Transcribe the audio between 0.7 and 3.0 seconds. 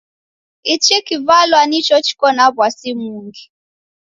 Ichi kivalwa nicho chiko na w'asi